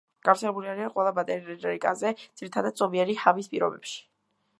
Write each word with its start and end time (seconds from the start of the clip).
გავრცელებული 0.27 0.69
არიან 0.69 0.87
ყველა 0.93 1.11
მატერიკაზე, 1.19 2.13
ძირითადად 2.41 2.81
ზომიერი 2.81 3.17
ჰავის 3.25 3.51
პირობებში. 3.53 4.01